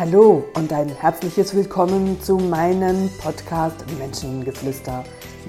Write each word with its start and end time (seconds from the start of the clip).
Hallo 0.00 0.48
und 0.54 0.72
ein 0.72 0.88
herzliches 0.88 1.54
Willkommen 1.54 2.18
zu 2.22 2.38
meinem 2.38 3.10
Podcast 3.20 3.84
Menschengeflüster. 3.98 5.04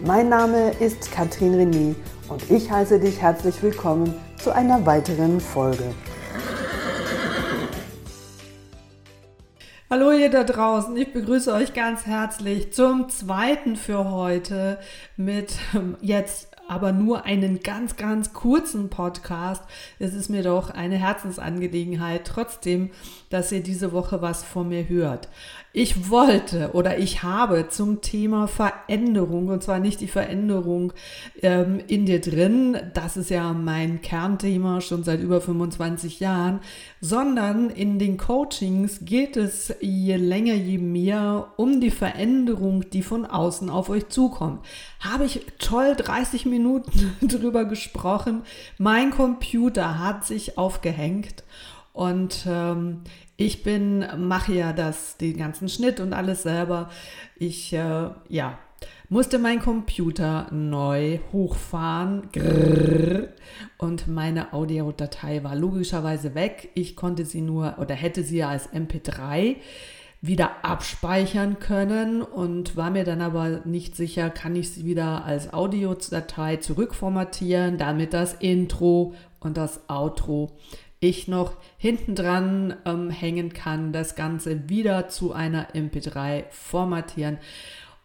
Mein 0.05 0.27
Name 0.27 0.71
ist 0.71 1.09
Katrin 1.09 1.53
René 1.55 1.96
und 2.27 2.51
ich 2.51 2.69
heiße 2.69 2.99
dich 2.99 3.22
herzlich 3.22 3.63
willkommen 3.63 4.13
zu 4.35 4.53
einer 4.53 4.85
weiteren 4.85 5.40
Folge. 5.40 5.95
Hallo 9.90 10.12
ihr 10.12 10.29
da 10.29 10.44
draußen, 10.44 10.97
ich 10.97 11.13
begrüße 11.13 11.54
euch 11.54 11.73
ganz 11.73 12.05
herzlich 12.05 12.73
zum 12.73 13.08
zweiten 13.08 13.77
für 13.77 14.12
heute 14.12 14.79
mit 15.15 15.54
ähm, 15.73 15.95
jetzt 16.02 16.51
aber 16.72 16.94
nur 16.94 17.26
einen 17.26 17.59
ganz, 17.59 17.98
ganz 17.98 18.31
kurzen 18.31 18.88
Podcast. 18.90 19.62
Es 20.00 20.14
ist 20.14 20.30
mir 20.30 20.41
doch 20.41 20.70
eine 20.70 20.95
Herzensangelegenheit, 20.95 22.26
trotzdem, 22.26 22.91
dass 23.30 23.52
ihr 23.52 23.62
diese 23.62 23.91
Woche 23.91 24.22
was 24.22 24.45
von 24.45 24.70
mir 24.70 24.88
hört. 24.88 25.28
Ich 25.73 26.09
wollte 26.09 26.72
oder 26.73 26.98
ich 26.98 27.23
habe 27.23 27.68
zum 27.70 28.02
Thema 28.02 28.48
Veränderung, 28.48 29.50
und 29.50 29.64
zwar 29.64 29.80
nicht 29.80 30.00
die 30.00 30.08
Veränderung 30.08 30.94
ähm, 31.42 31.81
in 31.88 32.05
dir 32.05 32.22
drin, 32.22 32.78
das 32.94 33.17
ist 33.17 33.30
ja 33.30 33.52
mein 33.52 34.02
Kernthema 34.02 34.80
schon 34.80 35.03
seit 35.03 35.22
über 35.22 35.42
25 35.42 36.22
Jahren, 36.22 36.59
sondern 37.02 37.70
in 37.70 38.00
den 38.00 38.16
Coachings 38.16 39.00
geht 39.03 39.36
es 39.36 39.73
je 39.81 40.16
länger, 40.16 40.53
je 40.53 40.78
mehr 40.78 41.48
um 41.58 41.81
die 41.81 41.92
Veränderung, 41.92 42.90
die 42.90 43.02
von 43.02 43.26
außen 43.26 43.70
auf 43.70 43.90
euch 43.90 44.08
zukommt. 44.08 44.66
Habe 45.00 45.26
ich 45.26 45.45
toll 45.58 45.95
30 45.95 46.45
Minuten 46.45 46.61
drüber 47.22 47.66
gesprochen. 47.66 48.44
Mein 48.78 49.12
Computer 49.12 50.00
hat 50.00 50.26
sich 50.26 50.58
aufgehängt 50.58 51.44
und 51.94 52.45
ähm, 52.48 53.02
ich 53.38 53.64
bin, 53.64 54.06
mache 54.18 54.53
ja 54.53 54.72
das, 54.73 55.18
den 55.18 55.38
ganzen 55.38 55.68
Schnitt 55.68 56.00
und 56.00 56.14
alles 56.14 56.44
selber. 56.44 56.90
Ich, 57.38 57.73
äh, 57.73 58.09
ja, 58.30 58.59
musste 59.09 59.40
mein 59.40 59.59
Computer 59.59 60.48
neu 60.52 61.20
hochfahren 61.34 62.30
und 63.78 64.08
meine 64.08 64.53
Audiodatei 64.53 65.44
war 65.44 65.56
logischerweise 65.56 66.34
weg. 66.34 66.70
Ich 66.75 66.96
konnte 66.96 67.25
sie 67.25 67.42
nur 67.42 67.78
oder 67.80 67.94
hätte 67.94 68.23
sie 68.23 68.44
als 68.44 68.72
MP3 68.72 69.58
wieder 70.22 70.64
abspeichern 70.64 71.59
können 71.59 72.22
und 72.22 72.77
war 72.77 72.91
mir 72.91 73.03
dann 73.03 73.22
aber 73.22 73.61
nicht 73.66 73.95
sicher, 73.95 74.30
kann 74.30 74.55
ich 74.55 74.72
sie 74.72 74.86
wieder 74.86 75.25
als 75.25 75.52
Audiodatei 75.52 76.58
zurückformatieren, 76.58 77.78
damit 77.78 78.13
das 78.13 78.33
Intro 78.36 79.16
und 79.39 79.58
das 79.58 79.89
Outro 79.89 80.52
ich 81.02 81.28
noch 81.28 81.53
hinten 81.78 82.13
dran 82.16 82.75
ähm, 82.86 83.09
hängen 83.09 83.52
kann, 83.53 83.91
das 83.91 84.16
Ganze 84.16 84.69
wieder 84.69 85.09
zu 85.09 85.33
einer 85.33 85.72
MP3 85.73 86.44
formatieren. 86.52 87.39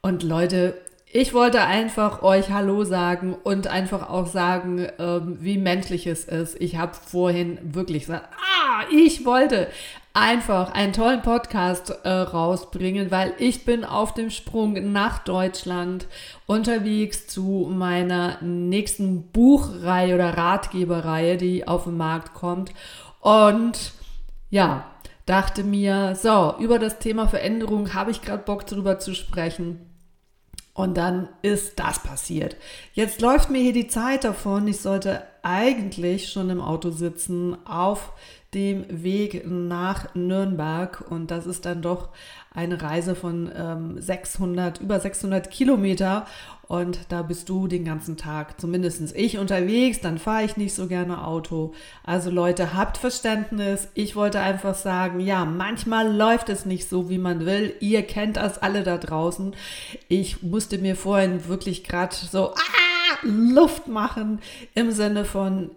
Und 0.01 0.23
Leute, 0.23 0.81
ich 1.13 1.35
wollte 1.35 1.61
einfach 1.61 2.23
euch 2.23 2.51
Hallo 2.51 2.85
sagen 2.85 3.35
und 3.35 3.67
einfach 3.67 4.09
auch 4.09 4.27
sagen, 4.27 4.89
ähm, 4.99 5.37
wie 5.41 5.59
menschlich 5.59 6.07
es 6.07 6.25
ist. 6.25 6.59
Ich 6.61 6.79
habe 6.79 6.95
vorhin 6.95 7.59
wirklich 7.63 8.07
gesagt, 8.07 8.31
ah, 8.33 8.85
ich 8.91 9.27
wollte 9.27 9.69
einfach 10.17 10.73
einen 10.73 10.95
tollen 10.95 11.21
Podcast 11.21 11.91
äh, 12.05 12.09
rausbringen, 12.09 13.11
weil 13.11 13.35
ich 13.39 13.67
bin 13.67 13.85
auf 13.85 14.15
dem 14.15 14.31
Sprung 14.31 14.93
nach 14.93 15.19
Deutschland 15.19 16.07
unterwegs 16.47 17.27
zu 17.27 17.71
meiner 17.71 18.41
nächsten 18.41 19.31
Buchreihe 19.31 20.15
oder 20.15 20.37
Ratgeberreihe, 20.39 21.37
die 21.37 21.69
auf 21.69 21.85
den 21.85 21.99
Markt 21.99 22.33
kommt. 22.33 22.73
Und 23.21 23.93
ja, 24.49 24.87
dachte 25.27 25.65
mir, 25.65 26.15
so, 26.15 26.55
über 26.61 26.79
das 26.79 26.99
Thema 26.99 27.29
Veränderung 27.29 27.93
habe 27.93 28.11
ich 28.11 28.23
gerade 28.23 28.43
Bock 28.43 28.67
drüber 28.67 28.99
zu 28.99 29.15
sprechen. 29.15 29.91
Und 30.73 30.97
dann 30.97 31.29
ist 31.43 31.79
das 31.79 32.03
passiert. 32.03 32.57
Jetzt 32.93 33.21
läuft 33.21 33.51
mir 33.51 33.61
hier 33.61 33.73
die 33.73 33.89
Zeit 33.89 34.25
davon. 34.25 34.67
Ich 34.67 34.81
sollte 34.81 35.23
eigentlich 35.43 36.31
schon 36.31 36.51
im 36.51 36.61
Auto 36.61 36.91
sitzen 36.91 37.57
auf 37.67 38.13
dem 38.57 38.87
Weg 38.89 39.47
nach 39.47 40.15
Nürnberg 40.15 41.05
und 41.11 41.31
das 41.31 41.47
ist 41.47 41.67
dann 41.67 41.83
doch 41.83 42.09
eine 42.55 42.81
Reise 42.81 43.15
von 43.15 43.53
ähm, 43.55 44.01
600, 44.01 44.81
über 44.81 44.99
600 44.99 45.51
Kilometer 45.51 46.27
und 46.67 46.99
da 47.11 47.21
bist 47.21 47.51
du 47.51 47.69
den 47.69 47.85
ganzen 47.85 48.17
Tag, 48.17 48.59
zumindest 48.59 49.15
ich 49.15 49.37
unterwegs, 49.37 50.01
dann 50.01 50.17
fahre 50.17 50.45
ich 50.45 50.57
nicht 50.57 50.75
so 50.75 50.87
gerne 50.87 51.27
Auto. 51.27 51.75
Also 52.03 52.31
Leute, 52.31 52.73
habt 52.73 52.97
Verständnis. 52.97 53.89
Ich 53.93 54.17
wollte 54.17 54.41
einfach 54.41 54.75
sagen, 54.75 55.21
ja, 55.21 55.45
manchmal 55.45 56.11
läuft 56.11 56.49
es 56.49 56.65
nicht 56.65 56.89
so, 56.89 57.11
wie 57.11 57.19
man 57.19 57.45
will. 57.45 57.75
Ihr 57.81 58.03
kennt 58.05 58.39
das 58.39 58.57
alle 58.63 58.83
da 58.83 58.97
draußen. 58.97 59.55
Ich 60.09 60.43
musste 60.43 60.79
mir 60.79 60.97
vorhin 60.97 61.47
wirklich 61.47 61.85
gerade 61.85 62.17
so 62.17 62.55
ah, 62.55 63.19
Luft 63.23 63.87
machen 63.87 64.41
im 64.75 64.93
Sinne 64.93 65.27
von, 65.27 65.71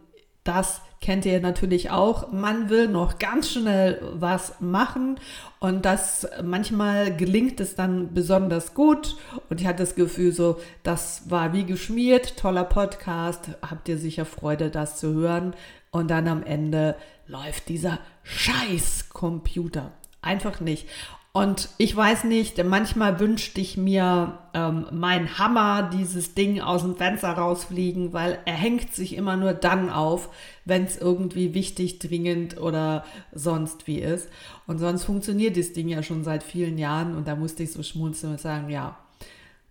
das 0.44 0.81
kennt 1.02 1.26
ihr 1.26 1.40
natürlich 1.40 1.92
auch. 1.92 2.32
Man 2.32 2.70
will 2.70 2.88
noch 2.88 3.20
ganz 3.20 3.52
schnell 3.52 4.02
was 4.14 4.60
machen 4.60 5.20
und 5.60 5.86
das 5.86 6.28
manchmal 6.44 7.16
gelingt 7.16 7.60
es 7.60 7.76
dann 7.76 8.14
besonders 8.14 8.74
gut 8.74 9.16
und 9.50 9.62
ich 9.62 9.68
hatte 9.68 9.84
das 9.84 9.96
Gefühl 9.96 10.32
so, 10.32 10.59
das 10.84 11.30
war 11.30 11.54
wie 11.54 11.66
geschmiert, 11.66 12.38
toller 12.38 12.66
Podcast, 12.66 13.52
habt 13.62 13.88
ihr 13.90 13.98
sicher 13.98 14.26
Freude, 14.26 14.70
das 14.70 14.98
zu 14.98 15.14
hören 15.14 15.54
und 15.92 16.09
dann 16.09 16.28
am 16.28 16.44
Ende 16.44 16.96
läuft 17.28 17.70
dieser 17.70 18.00
scheiß 18.24 19.09
Computer. 19.09 19.92
Einfach 20.22 20.59
nicht. 20.59 20.88
Und 21.31 21.69
ich 21.78 21.95
weiß 21.95 22.23
nicht, 22.23 22.63
manchmal 22.63 23.19
wünschte 23.19 23.62
ich 23.62 23.78
mir 23.78 24.40
ähm, 24.56 24.88
mein 24.91 25.38
Hammer, 25.38 25.90
dieses 25.94 26.34
Ding 26.34 26.59
aus 26.59 26.81
dem 26.81 26.95
Fenster 26.95 27.29
rausfliegen, 27.29 28.13
weil 28.13 28.40
er 28.45 28.56
hängt 28.56 28.95
sich 28.95 29.16
immer 29.16 29.38
nur 29.38 29.53
dann 29.53 29.91
auf, 29.91 30.29
wenn 30.66 30.85
es 30.85 30.97
irgendwie 30.97 31.53
wichtig, 31.53 32.00
dringend 32.00 32.59
oder 32.59 33.06
sonst 33.31 33.85
wie 33.85 34.00
ist. 34.00 34.28
Und 34.66 34.79
sonst 34.79 35.03
funktioniert 35.03 35.56
das 35.56 35.72
Ding 35.72 35.88
ja 35.88 36.01
schon 36.01 36.23
seit 36.23 36.41
vielen 36.41 36.79
Jahren 36.79 37.16
und 37.16 37.28
da 37.28 37.35
musste 37.35 37.61
ich 37.61 37.73
so 37.73 37.84
schmunzeln 37.84 38.34
und 38.34 38.41
sagen, 38.41 38.69
ja. 38.69 38.97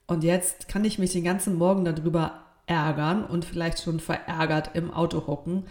Und 0.06 0.22
jetzt 0.22 0.68
kann 0.68 0.84
ich 0.84 1.00
mich 1.00 1.12
den 1.12 1.24
ganzen 1.24 1.56
Morgen 1.56 1.84
darüber 1.84 2.44
ärgern 2.66 3.24
und 3.24 3.44
vielleicht 3.44 3.82
schon 3.82 3.98
verärgert 3.98 4.70
im 4.74 4.92
Auto 4.92 5.26
hocken. 5.26 5.64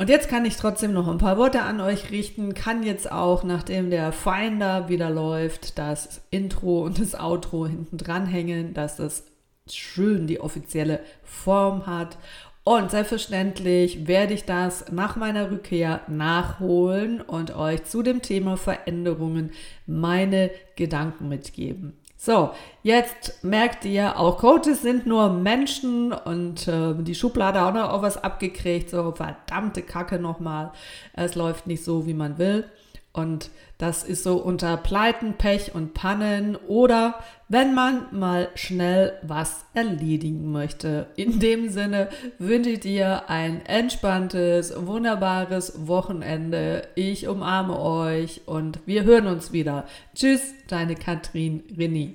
Und 0.00 0.08
jetzt 0.08 0.30
kann 0.30 0.46
ich 0.46 0.56
trotzdem 0.56 0.94
noch 0.94 1.08
ein 1.08 1.18
paar 1.18 1.36
Worte 1.36 1.60
an 1.60 1.78
euch 1.78 2.10
richten, 2.10 2.54
kann 2.54 2.82
jetzt 2.82 3.12
auch, 3.12 3.44
nachdem 3.44 3.90
der 3.90 4.12
Finder 4.12 4.88
wieder 4.88 5.10
läuft, 5.10 5.76
das 5.76 6.22
Intro 6.30 6.80
und 6.84 6.98
das 6.98 7.14
Outro 7.14 7.66
hinten 7.66 7.98
dran 7.98 8.24
hängen, 8.24 8.72
dass 8.72 8.96
das 8.96 9.26
schön 9.70 10.26
die 10.26 10.40
offizielle 10.40 11.00
Form 11.22 11.86
hat. 11.86 12.16
Und 12.62 12.90
selbstverständlich 12.90 14.06
werde 14.06 14.34
ich 14.34 14.44
das 14.44 14.92
nach 14.92 15.16
meiner 15.16 15.50
Rückkehr 15.50 16.02
nachholen 16.08 17.20
und 17.22 17.56
euch 17.56 17.84
zu 17.84 18.02
dem 18.02 18.20
Thema 18.20 18.56
Veränderungen 18.56 19.52
meine 19.86 20.50
Gedanken 20.76 21.28
mitgeben. 21.28 21.96
So, 22.22 22.50
jetzt 22.82 23.42
merkt 23.42 23.86
ihr, 23.86 24.18
auch 24.18 24.36
Coaches 24.36 24.82
sind 24.82 25.06
nur 25.06 25.30
Menschen 25.30 26.12
und 26.12 26.68
äh, 26.68 26.92
die 26.98 27.14
Schublade 27.14 27.62
auch 27.62 27.72
noch 27.72 27.88
auf 27.88 28.02
was 28.02 28.22
abgekriegt. 28.22 28.90
So, 28.90 29.12
verdammte 29.12 29.80
Kacke 29.80 30.18
nochmal. 30.18 30.72
Es 31.14 31.34
läuft 31.34 31.66
nicht 31.66 31.82
so, 31.82 32.06
wie 32.06 32.12
man 32.12 32.36
will. 32.36 32.66
Und 33.12 33.50
das 33.78 34.04
ist 34.04 34.22
so 34.22 34.36
unter 34.36 34.76
Pleiten, 34.76 35.34
Pech 35.34 35.74
und 35.74 35.94
Pannen 35.94 36.56
oder 36.68 37.16
wenn 37.48 37.74
man 37.74 38.06
mal 38.12 38.48
schnell 38.54 39.14
was 39.22 39.64
erledigen 39.74 40.52
möchte. 40.52 41.08
In 41.16 41.40
dem 41.40 41.68
Sinne 41.70 42.08
wünsche 42.38 42.70
ich 42.70 42.80
dir 42.80 43.28
ein 43.28 43.66
entspanntes, 43.66 44.72
wunderbares 44.76 45.88
Wochenende. 45.88 46.86
Ich 46.94 47.26
umarme 47.26 47.80
euch 47.80 48.42
und 48.46 48.78
wir 48.86 49.02
hören 49.02 49.26
uns 49.26 49.52
wieder. 49.52 49.86
Tschüss, 50.14 50.54
deine 50.68 50.94
Katrin 50.94 51.64
René. 51.76 52.14